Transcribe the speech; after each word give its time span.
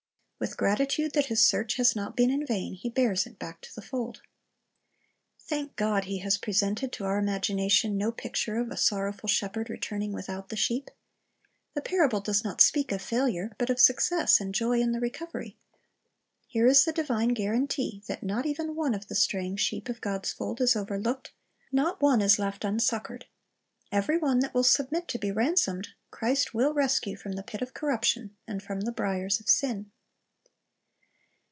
With 0.43 0.57
gratitude 0.57 1.13
that 1.13 1.27
his 1.27 1.45
search 1.45 1.75
has 1.75 1.95
not 1.95 2.17
been 2.17 2.31
in 2.31 2.47
vain, 2.47 2.73
he 2.73 2.89
bears 2.89 3.27
it 3.27 3.37
back 3.37 3.61
to 3.61 3.75
the 3.75 3.81
fold. 3.83 4.23
Thank 5.39 5.75
God, 5.75 6.05
He 6.05 6.17
has 6.21 6.39
presented 6.39 6.91
to 6.93 7.03
our 7.05 7.19
imagination 7.19 7.95
no 7.95 8.11
picture 8.11 8.57
of 8.57 8.71
a 8.71 8.75
sorrowful 8.75 9.29
shepherd 9.29 9.69
returning 9.69 10.11
without 10.13 10.49
the 10.49 10.55
sheep. 10.55 10.89
The 11.75 11.81
parable 11.81 12.21
does 12.21 12.43
not 12.43 12.59
speak 12.59 12.91
of 12.91 13.03
failure, 13.03 13.51
but 13.59 13.69
of 13.69 13.79
success, 13.79 14.41
and 14.41 14.51
joy 14.51 14.79
in 14.79 14.93
the 14.93 14.99
recovery. 14.99 15.57
Here 16.47 16.65
is 16.65 16.85
the 16.85 16.91
divine 16.91 17.35
guarantee 17.35 18.01
that 18.07 18.23
not 18.23 18.47
even 18.47 18.73
one 18.75 18.95
of 18.95 19.09
the 19.09 19.15
straying 19.15 19.57
sheep 19.57 19.89
of 19.89 20.01
God's 20.01 20.31
fold 20.33 20.59
is 20.59 20.75
overlooked, 20.75 21.33
not 21.71 22.01
one 22.01 22.19
is 22.19 22.39
left 22.39 22.63
unsuccored. 22.65 23.25
Every 23.91 24.17
one 24.17 24.39
that 24.39 24.55
will 24.55 24.63
submit 24.63 25.07
to 25.09 25.19
be 25.19 25.31
ransomed, 25.31 25.89
Christ 26.09 26.51
will 26.51 26.73
rescue 26.73 27.15
from 27.15 27.33
the 27.33 27.43
pit 27.43 27.61
of 27.61 27.75
corruption, 27.75 28.35
and 28.47 28.63
from 28.63 28.81
the 28.81 28.91
briers 28.91 29.39
of 29.39 29.47
sin. 29.47 29.91